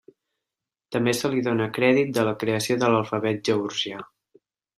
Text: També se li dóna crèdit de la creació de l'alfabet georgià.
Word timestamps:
També 0.95 1.13
se 1.17 1.29
li 1.33 1.43
dóna 1.47 1.67
crèdit 1.75 2.09
de 2.15 2.25
la 2.29 2.33
creació 2.45 2.79
de 2.85 2.91
l'alfabet 2.95 3.45
georgià. 3.53 4.03